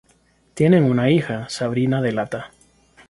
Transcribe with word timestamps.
Tienen 0.55 0.85
una 0.85 1.11
hija, 1.11 1.47
Sabrina 1.49 2.01
Delata. 2.01 2.49